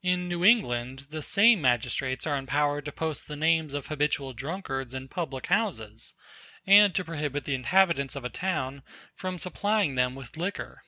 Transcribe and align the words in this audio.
In 0.00 0.28
New 0.28 0.44
England 0.44 1.06
the 1.10 1.22
same 1.22 1.60
magistrates 1.60 2.24
are 2.24 2.36
empowered 2.36 2.84
to 2.84 2.92
post 2.92 3.26
the 3.26 3.34
names 3.34 3.74
of 3.74 3.86
habitual 3.88 4.32
drunkards 4.32 4.94
in 4.94 5.08
public 5.08 5.46
houses, 5.46 6.14
and 6.68 6.94
to 6.94 7.04
prohibit 7.04 7.46
the 7.46 7.54
inhabitants 7.56 8.14
of 8.14 8.24
a 8.24 8.30
town 8.30 8.84
from 9.16 9.38
supplying 9.40 9.96
them 9.96 10.14
with 10.14 10.36
liquor. 10.36 10.84